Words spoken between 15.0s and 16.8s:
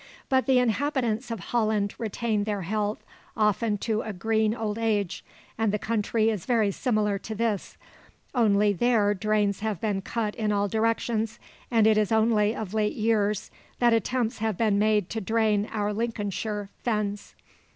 to drain our Lincolnshire